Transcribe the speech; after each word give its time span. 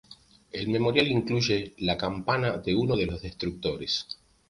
El 0.51 0.69
memorial 0.69 1.05
incluye 1.09 1.75
la 1.77 1.95
campana 1.95 2.57
de 2.57 2.73
uno 2.73 2.95
de 2.97 3.05
los 3.05 3.21
destructores. 3.21 4.07